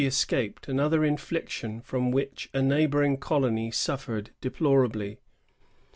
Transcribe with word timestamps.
157 0.03 0.17
escaped 0.47 0.67
another 0.67 1.03
infliction 1.05 1.79
from 1.79 2.09
which 2.09 2.49
a 2.55 2.61
neighhoring 2.63 3.17
colony 3.17 3.69
suffered 3.69 4.31
deplorably. 4.41 5.19